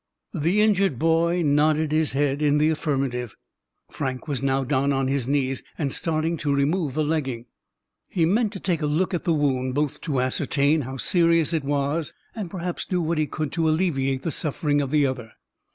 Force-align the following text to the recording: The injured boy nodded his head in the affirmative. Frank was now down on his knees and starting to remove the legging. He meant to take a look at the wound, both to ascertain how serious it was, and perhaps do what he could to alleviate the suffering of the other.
The 0.33 0.61
injured 0.61 0.97
boy 0.97 1.43
nodded 1.45 1.91
his 1.91 2.13
head 2.13 2.41
in 2.41 2.57
the 2.57 2.71
affirmative. 2.71 3.35
Frank 3.91 4.27
was 4.27 4.41
now 4.41 4.63
down 4.63 4.91
on 4.91 5.07
his 5.07 5.27
knees 5.27 5.61
and 5.77 5.93
starting 5.93 6.37
to 6.37 6.51
remove 6.55 6.95
the 6.95 7.03
legging. 7.03 7.45
He 8.07 8.25
meant 8.25 8.51
to 8.53 8.59
take 8.59 8.81
a 8.81 8.87
look 8.87 9.13
at 9.13 9.25
the 9.25 9.31
wound, 9.33 9.75
both 9.75 10.01
to 10.01 10.19
ascertain 10.19 10.81
how 10.81 10.97
serious 10.97 11.53
it 11.53 11.63
was, 11.63 12.15
and 12.33 12.49
perhaps 12.49 12.87
do 12.87 12.99
what 12.99 13.19
he 13.19 13.27
could 13.27 13.51
to 13.51 13.69
alleviate 13.69 14.23
the 14.23 14.31
suffering 14.31 14.81
of 14.81 14.89
the 14.89 15.05
other. 15.05 15.33